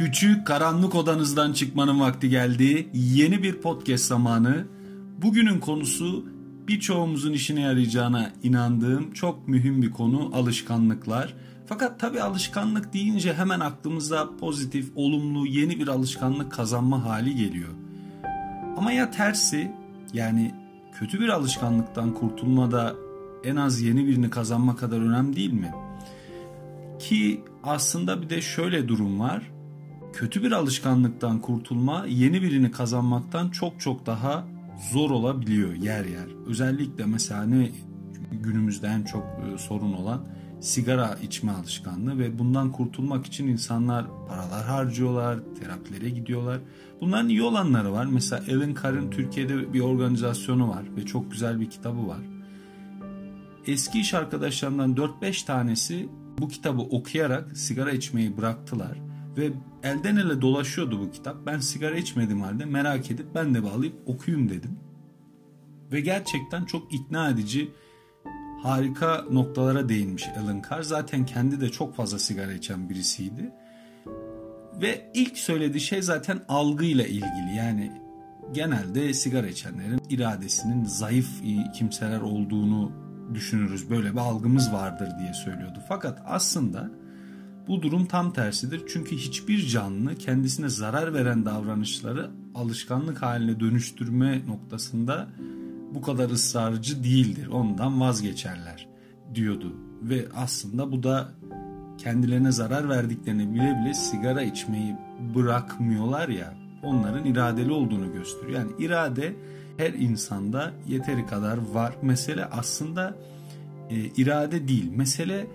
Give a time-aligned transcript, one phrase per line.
[0.00, 2.88] Küçük karanlık odanızdan çıkmanın vakti geldi.
[2.94, 4.66] Yeni bir podcast zamanı.
[5.22, 6.26] Bugünün konusu
[6.68, 11.34] birçoğumuzun işine yarayacağına inandığım çok mühim bir konu alışkanlıklar.
[11.66, 17.74] Fakat tabi alışkanlık deyince hemen aklımıza pozitif, olumlu, yeni bir alışkanlık kazanma hali geliyor.
[18.76, 19.72] Ama ya tersi
[20.12, 20.54] yani
[20.92, 22.94] kötü bir alışkanlıktan kurtulmada
[23.44, 25.72] en az yeni birini kazanma kadar önemli değil mi?
[26.98, 29.59] Ki aslında bir de şöyle durum var.
[30.12, 34.44] Kötü bir alışkanlıktan kurtulma yeni birini kazanmaktan çok çok daha
[34.92, 36.26] zor olabiliyor yer yer.
[36.46, 37.70] Özellikle mesela ne
[38.32, 40.26] günümüzde en çok e, sorun olan
[40.60, 46.58] sigara içme alışkanlığı ve bundan kurtulmak için insanlar paralar harcıyorlar, terapilere gidiyorlar.
[47.00, 48.06] Bunların iyi olanları var.
[48.06, 52.20] Mesela Alan Carr'ın Türkiye'de bir organizasyonu var ve çok güzel bir kitabı var.
[53.66, 56.08] Eski iş arkadaşlarımdan 4-5 tanesi
[56.38, 59.09] bu kitabı okuyarak sigara içmeyi bıraktılar
[59.40, 59.50] ve
[59.82, 61.46] elden ele dolaşıyordu bu kitap.
[61.46, 64.78] Ben sigara içmedim halde merak edip ben de bağlayıp okuyayım dedim.
[65.92, 67.70] Ve gerçekten çok ikna edici
[68.62, 70.82] harika noktalara değinmiş Alan Carr.
[70.82, 73.52] Zaten kendi de çok fazla sigara içen birisiydi.
[74.82, 77.54] Ve ilk söylediği şey zaten algıyla ilgili.
[77.56, 77.92] Yani
[78.52, 81.28] genelde sigara içenlerin iradesinin zayıf
[81.74, 82.92] kimseler olduğunu
[83.34, 83.90] düşünürüz.
[83.90, 85.78] Böyle bir algımız vardır diye söylüyordu.
[85.88, 86.90] Fakat aslında
[87.68, 88.82] bu durum tam tersidir.
[88.92, 95.28] Çünkü hiçbir canlı kendisine zarar veren davranışları alışkanlık haline dönüştürme noktasında
[95.94, 97.46] bu kadar ısrarcı değildir.
[97.46, 98.88] Ondan vazgeçerler
[99.34, 99.76] diyordu.
[100.02, 101.28] Ve aslında bu da
[101.98, 104.96] kendilerine zarar verdiklerini bile bile sigara içmeyi
[105.34, 108.58] bırakmıyorlar ya onların iradeli olduğunu gösteriyor.
[108.58, 109.36] Yani irade
[109.76, 111.94] her insanda yeteri kadar var.
[112.02, 113.16] Mesele aslında
[113.90, 114.92] e, irade değil.
[114.96, 115.46] Mesele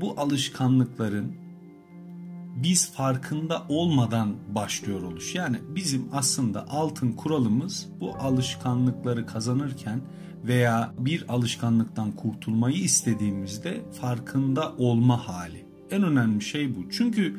[0.00, 1.36] bu alışkanlıkların
[2.56, 5.34] biz farkında olmadan başlıyor oluş.
[5.34, 10.00] Yani bizim aslında altın kuralımız bu alışkanlıkları kazanırken
[10.44, 15.66] veya bir alışkanlıktan kurtulmayı istediğimizde farkında olma hali.
[15.90, 16.90] En önemli şey bu.
[16.90, 17.36] Çünkü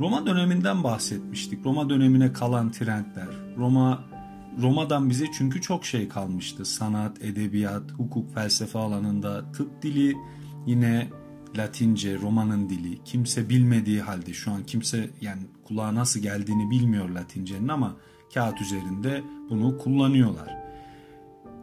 [0.00, 1.66] Roma döneminden bahsetmiştik.
[1.66, 3.28] Roma dönemine kalan trendler.
[3.56, 4.10] Roma
[4.58, 6.64] Roma'dan bize çünkü çok şey kalmıştı.
[6.64, 10.16] Sanat, edebiyat, hukuk, felsefe alanında, tıp dili,
[10.70, 11.08] yine
[11.56, 13.04] Latince, Roma'nın dili.
[13.04, 17.96] Kimse bilmediği halde şu an kimse yani kulağa nasıl geldiğini bilmiyor Latince'nin ama
[18.34, 20.60] kağıt üzerinde bunu kullanıyorlar.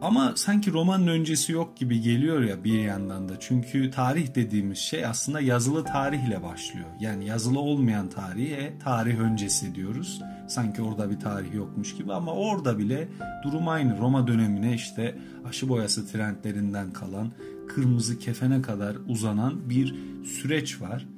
[0.00, 3.40] Ama sanki romanın öncesi yok gibi geliyor ya bir yandan da.
[3.40, 6.86] Çünkü tarih dediğimiz şey aslında yazılı tarihle başlıyor.
[7.00, 10.22] Yani yazılı olmayan tarihe tarih öncesi diyoruz.
[10.48, 13.08] Sanki orada bir tarih yokmuş gibi ama orada bile
[13.44, 13.98] durum aynı.
[13.98, 17.32] Roma dönemine işte aşı boyası trendlerinden kalan
[17.68, 21.08] kırmızı kefene kadar uzanan bir süreç var.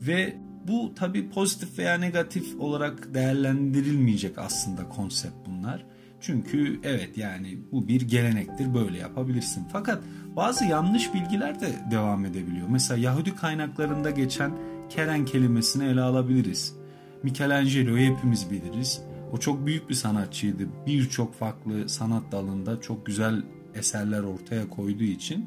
[0.00, 0.36] Ve
[0.68, 5.84] bu tabi pozitif veya negatif olarak değerlendirilmeyecek aslında konsept bunlar.
[6.20, 9.64] Çünkü evet yani bu bir gelenektir böyle yapabilirsin.
[9.72, 10.02] Fakat
[10.36, 12.68] bazı yanlış bilgiler de devam edebiliyor.
[12.68, 14.52] Mesela Yahudi kaynaklarında geçen
[14.96, 16.74] Keren kelimesini ele alabiliriz.
[17.22, 19.02] Michelangelo'yu hepimiz biliriz.
[19.32, 20.62] O çok büyük bir sanatçıydı.
[20.86, 23.42] Birçok farklı sanat dalında çok güzel
[23.74, 25.46] eserler ortaya koyduğu için.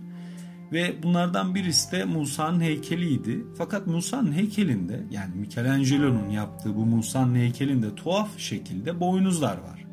[0.71, 3.45] Ve bunlardan birisi de Musa'nın heykeliydi.
[3.57, 9.85] Fakat Musa'nın heykelinde yani Michelangelo'nun yaptığı bu Musa'nın heykelinde tuhaf şekilde boynuzlar var.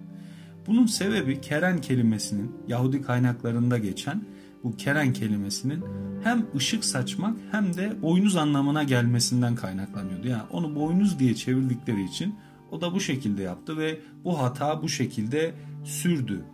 [0.66, 4.24] Bunun sebebi keren kelimesinin Yahudi kaynaklarında geçen
[4.64, 5.84] bu keren kelimesinin
[6.24, 10.28] hem ışık saçmak hem de boynuz anlamına gelmesinden kaynaklanıyordu.
[10.28, 12.34] Yani onu boynuz diye çevirdikleri için
[12.70, 15.54] o da bu şekilde yaptı ve bu hata bu şekilde
[15.84, 16.44] sürdü.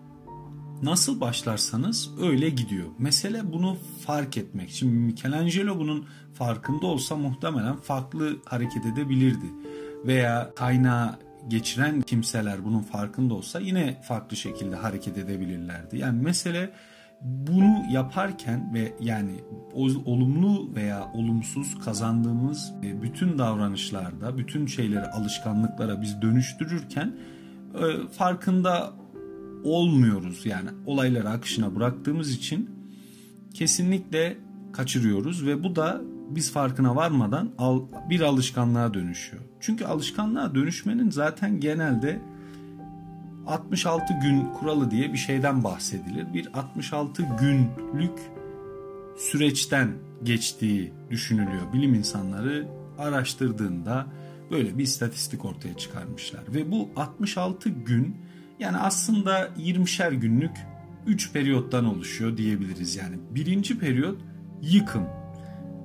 [0.82, 2.86] Nasıl başlarsanız öyle gidiyor.
[2.98, 4.70] Mesele bunu fark etmek.
[4.70, 9.46] Şimdi Michelangelo bunun farkında olsa muhtemelen farklı hareket edebilirdi.
[10.06, 11.18] Veya kaynağı
[11.48, 15.98] geçiren kimseler bunun farkında olsa yine farklı şekilde hareket edebilirlerdi.
[15.98, 16.70] Yani mesele
[17.22, 19.32] bunu yaparken ve yani
[20.06, 27.16] olumlu veya olumsuz kazandığımız e, bütün davranışlarda, bütün şeyleri alışkanlıklara biz dönüştürürken
[27.74, 28.92] e, farkında
[29.64, 30.46] olmuyoruz.
[30.46, 32.70] Yani olayları akışına bıraktığımız için
[33.54, 34.36] kesinlikle
[34.72, 36.00] kaçırıyoruz ve bu da
[36.30, 37.50] biz farkına varmadan
[38.10, 39.42] bir alışkanlığa dönüşüyor.
[39.60, 42.20] Çünkü alışkanlığa dönüşmenin zaten genelde
[43.46, 46.34] 66 gün kuralı diye bir şeyden bahsedilir.
[46.34, 48.18] Bir 66 günlük
[49.18, 49.88] süreçten
[50.22, 51.72] geçtiği düşünülüyor.
[51.72, 52.68] Bilim insanları
[52.98, 54.06] araştırdığında
[54.50, 56.40] böyle bir istatistik ortaya çıkarmışlar.
[56.54, 58.16] Ve bu 66 gün
[58.58, 60.56] yani aslında 20'şer günlük
[61.06, 62.96] 3 periyottan oluşuyor diyebiliriz.
[62.96, 64.20] Yani birinci periyot
[64.62, 65.06] yıkım.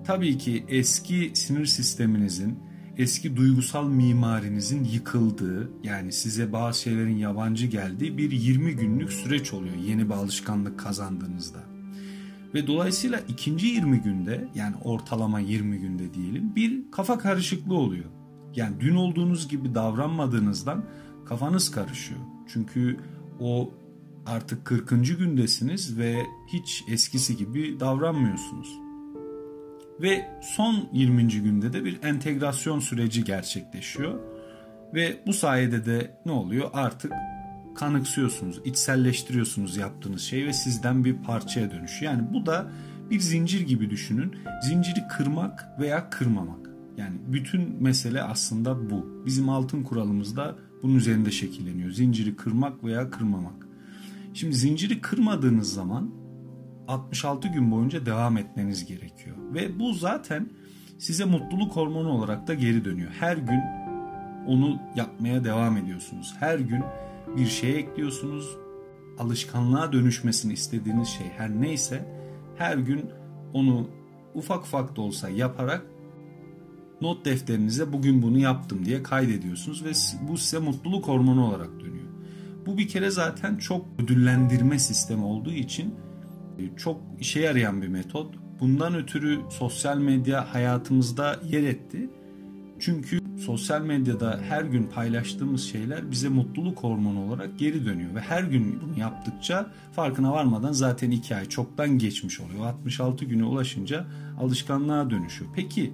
[0.06, 2.60] Tabii ki eski sinir sisteminizin
[2.98, 9.76] eski duygusal mimarinizin yıkıldığı yani size bazı şeylerin yabancı geldiği bir 20 günlük süreç oluyor
[9.76, 11.60] yeni bir alışkanlık kazandığınızda.
[12.54, 18.06] Ve dolayısıyla ikinci 20 günde yani ortalama 20 günde diyelim bir kafa karışıklığı oluyor.
[18.56, 20.86] Yani dün olduğunuz gibi davranmadığınızdan
[21.26, 22.20] kafanız karışıyor.
[22.54, 23.00] Çünkü
[23.40, 23.74] o
[24.26, 24.90] artık 40.
[24.90, 26.16] gündesiniz ve
[26.54, 28.80] hiç eskisi gibi davranmıyorsunuz.
[30.02, 31.28] Ve son 20.
[31.28, 34.20] günde de bir entegrasyon süreci gerçekleşiyor.
[34.94, 36.70] Ve bu sayede de ne oluyor?
[36.74, 37.12] Artık
[37.76, 42.14] kanıksıyorsunuz, içselleştiriyorsunuz yaptığınız şey ve sizden bir parçaya dönüşüyor.
[42.14, 42.72] Yani bu da
[43.10, 44.36] bir zincir gibi düşünün.
[44.64, 46.70] Zinciri kırmak veya kırmamak.
[46.98, 49.24] Yani bütün mesele aslında bu.
[49.26, 51.92] Bizim altın kuralımız da bunun üzerinde şekilleniyor.
[51.92, 53.68] Zinciri kırmak veya kırmamak.
[54.34, 56.12] Şimdi zinciri kırmadığınız zaman
[56.88, 59.36] 66 gün boyunca devam etmeniz gerekiyor.
[59.54, 60.50] Ve bu zaten
[60.98, 63.12] size mutluluk hormonu olarak da geri dönüyor.
[63.20, 63.62] Her gün
[64.48, 66.36] onu yapmaya devam ediyorsunuz.
[66.40, 66.84] Her gün
[67.38, 68.58] bir şey ekliyorsunuz.
[69.20, 72.06] Alışkanlığa dönüşmesini istediğiniz şey her neyse
[72.58, 73.06] her gün
[73.54, 73.90] onu
[74.34, 75.86] ufak ufak da olsa yaparak
[77.04, 79.92] not defterinize bugün bunu yaptım diye kaydediyorsunuz ve
[80.28, 82.08] bu size mutluluk hormonu olarak dönüyor.
[82.66, 85.96] Bu bir kere zaten çok ödüllendirme sistemi olduğu için
[86.60, 88.36] e, çok işe yarayan bir metot.
[88.60, 92.10] Bundan ötürü sosyal medya hayatımızda yer etti.
[92.80, 98.16] Çünkü sosyal medyada her gün paylaştığımız şeyler bize mutluluk hormonu olarak geri dönüyor.
[98.16, 102.66] Ve her gün bunu yaptıkça farkına varmadan zaten 2 ay çoktan geçmiş oluyor.
[102.66, 104.06] 66 güne ulaşınca
[104.40, 105.52] alışkanlığa dönüşüyor.
[105.56, 105.94] Peki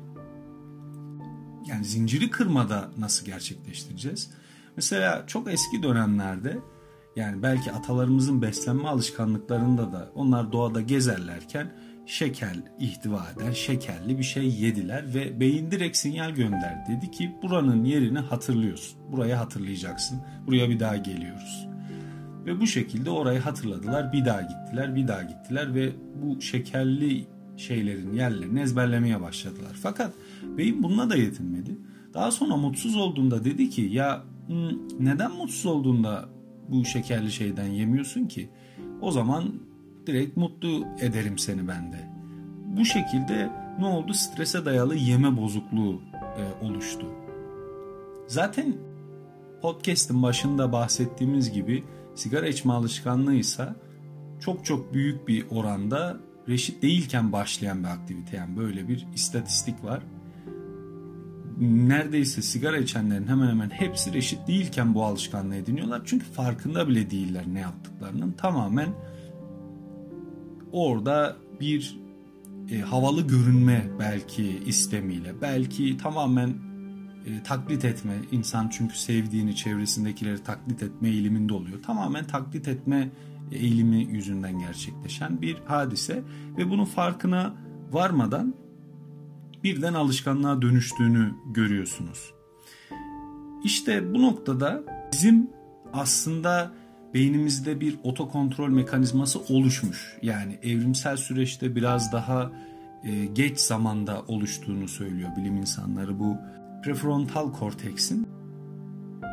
[1.70, 4.32] yani zinciri kırmada nasıl gerçekleştireceğiz?
[4.76, 6.60] Mesela çok eski dönemlerde
[7.16, 11.72] yani belki atalarımızın beslenme alışkanlıklarında da onlar doğada gezerlerken
[12.06, 16.98] şeker ihtiva eden şekerli bir şey yediler ve beyin direkt sinyal gönderdi.
[16.98, 19.00] Dedi ki buranın yerini hatırlıyorsun.
[19.12, 20.22] Burayı hatırlayacaksın.
[20.48, 21.68] Buraya bir daha geliyoruz.
[22.46, 24.14] Ve bu şekilde orayı hatırladılar.
[24.14, 27.28] Bir daha gittiler, bir daha gittiler ve bu şekerli
[27.58, 29.72] şeylerin yerlerini ezberlemeye başladılar.
[29.82, 30.14] Fakat
[30.44, 31.78] beyin bununla da yetinmedi.
[32.14, 34.24] Daha sonra mutsuz olduğunda dedi ki ya
[35.00, 36.30] neden mutsuz olduğunda
[36.70, 38.50] bu şekerli şeyden yemiyorsun ki?
[39.02, 39.54] O zaman
[40.08, 42.10] direkt mutlu ederim seni bende.
[42.78, 43.50] Bu şekilde
[43.80, 44.14] ne oldu?
[44.14, 47.06] Strese dayalı yeme bozukluğu e, oluştu.
[48.28, 48.74] Zaten
[49.62, 51.84] podcast'ın başında bahsettiğimiz gibi
[52.16, 53.70] sigara içme alışkanlığı ise
[54.40, 58.38] çok çok büyük bir oranda reşit değilken başlayan bir aktivite.
[58.38, 60.04] Yani böyle bir istatistik var.
[61.60, 66.02] Neredeyse sigara içenlerin hemen hemen hepsi reşit değilken bu alışkanlığı ediniyorlar.
[66.06, 68.32] Çünkü farkında bile değiller ne yaptıklarının.
[68.32, 68.90] Tamamen
[70.72, 72.00] orada bir
[72.72, 76.50] e, havalı görünme belki istemiyle, belki tamamen
[77.26, 81.84] e, taklit etme, insan çünkü sevdiğini, çevresindekileri taklit etme eğiliminde oluyor.
[81.84, 83.10] Tamamen taklit etme
[83.52, 86.24] eğilimi yüzünden gerçekleşen bir hadise
[86.58, 87.54] ve bunun farkına
[87.92, 88.54] varmadan
[89.64, 92.34] birden alışkanlığa dönüştüğünü görüyorsunuz.
[93.64, 94.84] İşte bu noktada
[95.14, 95.50] bizim
[95.94, 96.72] aslında
[97.14, 100.18] beynimizde bir otokontrol mekanizması oluşmuş.
[100.22, 102.52] Yani evrimsel süreçte biraz daha
[103.04, 106.38] e, geç zamanda oluştuğunu söylüyor bilim insanları bu
[106.84, 108.28] prefrontal korteksin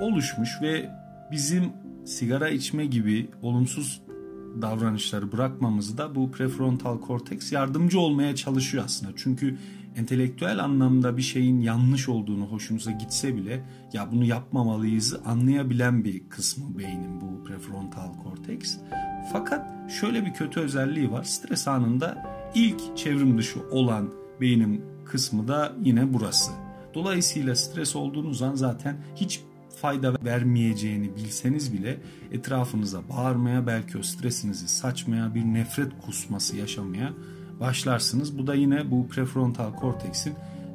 [0.00, 0.90] oluşmuş ve
[1.30, 1.73] bizim
[2.04, 4.02] sigara içme gibi olumsuz
[4.63, 9.13] davranışları bırakmamızı da bu prefrontal korteks yardımcı olmaya çalışıyor aslında.
[9.17, 9.59] Çünkü
[9.97, 16.79] entelektüel anlamda bir şeyin yanlış olduğunu hoşunuza gitse bile ya bunu yapmamalıyız anlayabilen bir kısmı
[16.79, 18.77] beynin bu prefrontal korteks.
[19.33, 21.25] Fakat şöyle bir kötü özelliği var.
[21.25, 22.23] Stres anında
[22.55, 26.53] ilk çevrim dışı olan beynin kısmı da yine burası.
[26.95, 29.41] Dolayısıyla stres olduğunuz an zaten hiç
[29.76, 31.99] fayda vermeyeceğini bilseniz bile
[32.33, 37.12] etrafınıza bağırmaya belki o stresinizi saçmaya bir nefret kusması yaşamaya
[37.61, 38.38] başlarsınız.
[38.38, 40.35] Bu da yine bu prefrontal korteksin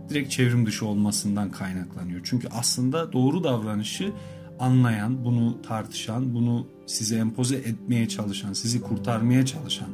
[0.10, 2.22] direkt çevrim dışı olmasından kaynaklanıyor.
[2.24, 4.13] Çünkü aslında doğru davranışı
[4.60, 9.89] anlayan, bunu tartışan, bunu size empoze etmeye çalışan, sizi kurtarmaya çalışan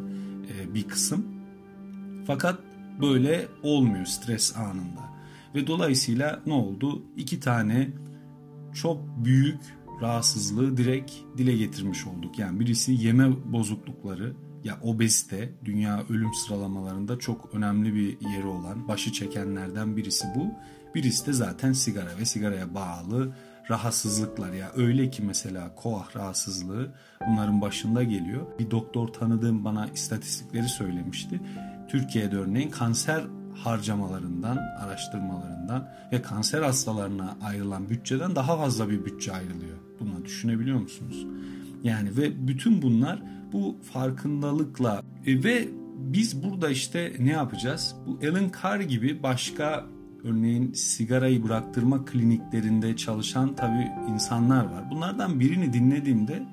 [0.51, 1.25] e, bir kısım.
[2.27, 2.59] Fakat
[3.01, 5.07] böyle olmuyor stres anında.
[5.55, 7.03] Ve dolayısıyla ne oldu?
[7.17, 7.89] İki tane
[8.81, 9.59] çok büyük
[10.01, 12.39] rahatsızlığı direkt dile getirmiş olduk.
[12.39, 19.11] Yani birisi yeme bozuklukları ya obezite dünya ölüm sıralamalarında çok önemli bir yeri olan başı
[19.11, 20.47] çekenlerden birisi bu.
[20.95, 23.35] Birisi de zaten sigara ve sigaraya bağlı
[23.69, 26.93] rahatsızlıklar ya öyle ki mesela koah rahatsızlığı
[27.27, 28.45] bunların başında geliyor.
[28.59, 31.41] Bir doktor tanıdığım bana istatistikleri söylemişti.
[31.89, 33.23] Türkiye'de örneğin kanser
[33.63, 39.77] harcamalarından, araştırmalarından ve kanser hastalarına ayrılan bütçeden daha fazla bir bütçe ayrılıyor.
[39.99, 41.25] Buna düşünebiliyor musunuz?
[41.83, 43.21] Yani ve bütün bunlar
[43.53, 47.95] bu farkındalıkla e, ve biz burada işte ne yapacağız?
[48.07, 49.85] Bu Alan Carr gibi başka
[50.23, 54.91] örneğin sigarayı bıraktırma kliniklerinde çalışan tabii insanlar var.
[54.91, 56.43] Bunlardan birini dinlediğimde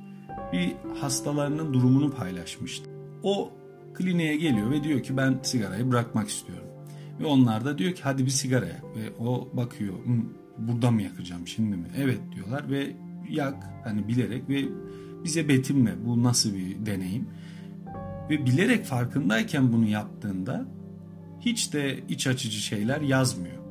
[0.53, 2.91] bir hastalarının durumunu paylaşmıştı.
[3.23, 3.51] O
[3.95, 6.74] kliniğe geliyor ve diyor ki ben sigarayı bırakmak istiyorum.
[7.21, 8.67] Ve onlar da diyor ki hadi bir sigara.
[8.67, 9.95] Ve o bakıyor
[10.59, 11.87] burada mı yakacağım şimdi mi?
[11.97, 12.97] Evet diyorlar ve
[13.31, 14.65] yak hani bilerek ve
[15.25, 17.29] bize betimle bu nasıl bir deneyim.
[18.31, 20.67] Ve bilerek farkındayken bunu yaptığında
[21.41, 23.65] hiç de iç açıcı şeyler yazmıyor.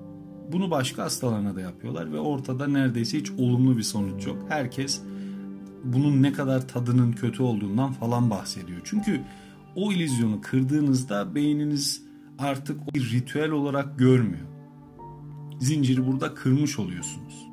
[0.51, 4.45] Bunu başka hastalarına da yapıyorlar ve ortada neredeyse hiç olumlu bir sonuç yok.
[4.49, 5.01] Herkes
[5.83, 8.81] bunun ne kadar tadının kötü olduğundan falan bahsediyor.
[8.83, 9.21] Çünkü
[9.75, 12.03] o ilizyonu kırdığınızda beyniniz
[12.39, 14.47] artık bir ritüel olarak görmüyor.
[15.59, 17.47] Zinciri burada kırmış oluyorsunuz.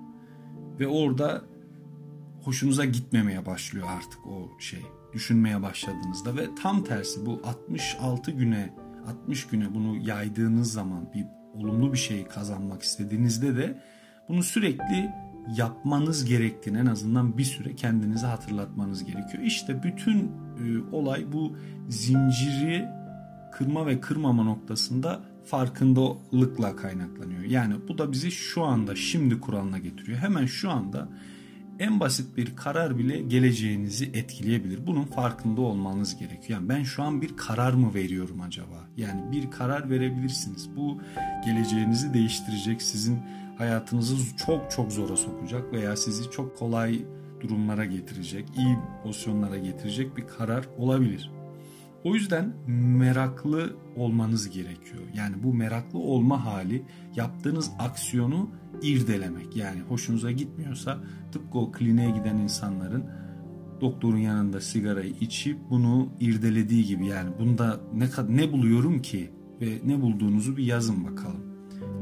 [0.80, 1.42] Ve orada
[2.42, 4.82] hoşunuza gitmemeye başlıyor artık o şey.
[5.12, 8.74] Düşünmeye başladığınızda ve tam tersi bu 66 güne
[9.06, 13.82] 60 güne bunu yaydığınız zaman bir olumlu bir şey kazanmak istediğinizde de
[14.28, 15.10] bunu sürekli
[15.56, 19.42] yapmanız gerektiğini en azından bir süre kendinize hatırlatmanız gerekiyor.
[19.42, 21.56] İşte bütün e, olay bu
[21.88, 22.88] zinciri
[23.52, 27.42] kırma ve kırmama noktasında farkındalıkla kaynaklanıyor.
[27.42, 30.18] Yani bu da bizi şu anda şimdi kuralına getiriyor.
[30.18, 31.08] Hemen şu anda
[31.78, 34.86] en basit bir karar bile geleceğinizi etkileyebilir.
[34.86, 36.60] Bunun farkında olmanız gerekiyor.
[36.60, 38.88] Yani ben şu an bir karar mı veriyorum acaba?
[38.96, 40.76] Yani bir karar verebilirsiniz.
[40.76, 41.00] Bu
[41.44, 43.18] geleceğinizi değiştirecek, sizin
[43.58, 47.04] hayatınızı çok çok zora sokacak veya sizi çok kolay
[47.40, 51.30] durumlara getirecek, iyi pozisyonlara getirecek bir karar olabilir.
[52.04, 55.02] O yüzden meraklı olmanız gerekiyor.
[55.14, 56.82] Yani bu meraklı olma hali
[57.16, 58.50] yaptığınız aksiyonu
[58.82, 59.56] irdelemek.
[59.56, 60.98] Yani hoşunuza gitmiyorsa
[61.32, 63.04] tıpkı o kliniğe giden insanların
[63.80, 69.30] doktorun yanında sigarayı içip bunu irdelediği gibi yani bunda ne ne buluyorum ki
[69.60, 71.50] ve ne bulduğunuzu bir yazın bakalım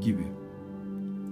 [0.01, 0.27] gibi.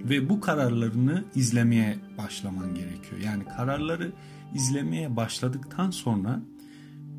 [0.09, 3.21] Ve bu kararlarını izlemeye başlaman gerekiyor.
[3.25, 4.11] Yani kararları
[4.53, 6.41] izlemeye başladıktan sonra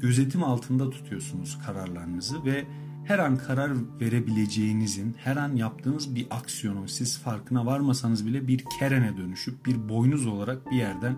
[0.00, 2.64] gözetim altında tutuyorsunuz kararlarınızı ve
[3.04, 9.16] her an karar verebileceğinizin, her an yaptığınız bir aksiyonun siz farkına varmasanız bile bir kerene
[9.16, 11.16] dönüşüp bir boynuz olarak bir yerden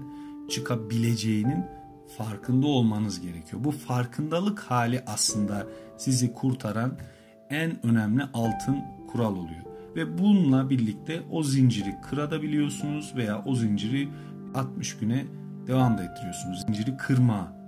[0.50, 1.64] çıkabileceğinin
[2.18, 3.64] farkında olmanız gerekiyor.
[3.64, 6.98] Bu farkındalık hali aslında sizi kurtaran
[7.50, 8.78] en önemli altın
[9.12, 9.64] kural oluyor.
[9.96, 14.08] Ve bununla birlikte o zinciri kırabiliyorsunuz veya o zinciri
[14.54, 15.26] 60 güne
[15.66, 16.62] devam da ettiriyorsunuz.
[16.66, 17.59] Zinciri kırma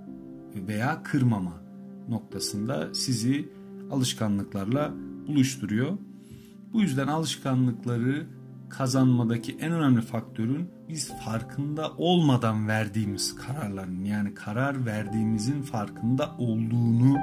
[0.67, 1.63] veya kırmama
[2.09, 3.49] noktasında sizi
[3.91, 4.93] alışkanlıklarla
[5.27, 5.97] buluşturuyor.
[6.73, 8.27] Bu yüzden alışkanlıkları
[8.69, 17.17] kazanmadaki en önemli faktörün biz farkında olmadan verdiğimiz kararların yani karar verdiğimizin farkında olduğunu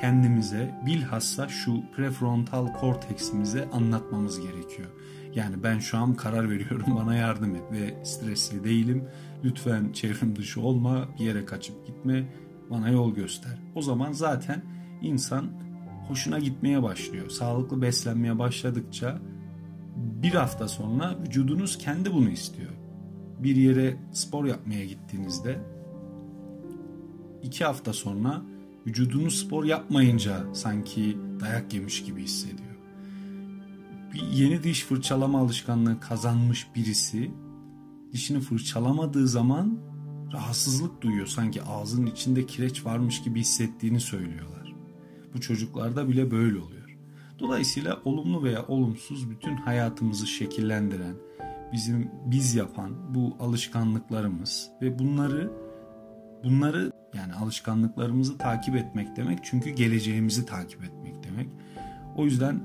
[0.00, 4.88] kendimize bilhassa şu prefrontal korteksimize anlatmamız gerekiyor.
[5.34, 9.04] Yani ben şu an karar veriyorum bana yardım et ve stresli değilim.
[9.44, 12.24] Lütfen çevrim dışı olma, bir yere kaçıp gitme,
[12.70, 13.58] bana yol göster.
[13.74, 14.62] O zaman zaten
[15.02, 15.46] insan
[16.08, 17.30] hoşuna gitmeye başlıyor.
[17.30, 19.18] Sağlıklı beslenmeye başladıkça
[19.96, 22.70] bir hafta sonra vücudunuz kendi bunu istiyor.
[23.38, 25.58] Bir yere spor yapmaya gittiğinizde
[27.42, 28.42] iki hafta sonra
[28.86, 32.70] vücudunuz spor yapmayınca sanki dayak yemiş gibi hissediyor.
[34.14, 37.30] Bir yeni diş fırçalama alışkanlığı kazanmış birisi
[38.12, 39.78] dişini fırçalamadığı zaman
[40.32, 41.26] rahatsızlık duyuyor.
[41.26, 44.74] Sanki ağzının içinde kireç varmış gibi hissettiğini söylüyorlar.
[45.34, 46.98] Bu çocuklarda bile böyle oluyor.
[47.38, 51.14] Dolayısıyla olumlu veya olumsuz bütün hayatımızı şekillendiren,
[51.72, 55.52] bizim biz yapan bu alışkanlıklarımız ve bunları
[56.44, 61.48] bunları yani alışkanlıklarımızı takip etmek demek çünkü geleceğimizi takip etmek demek.
[62.16, 62.60] O yüzden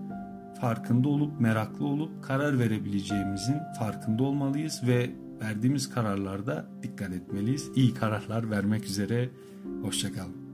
[0.61, 5.11] farkında olup meraklı olup karar verebileceğimizin farkında olmalıyız ve
[5.41, 7.71] verdiğimiz kararlarda dikkat etmeliyiz.
[7.75, 9.29] İyi kararlar vermek üzere.
[9.81, 10.44] Hoşçakalın.